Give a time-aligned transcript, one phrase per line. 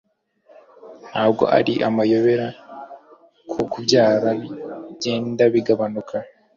[1.09, 2.47] Ntabwo ari amayobera
[3.51, 6.15] ko kubyara bigenda bigabanuka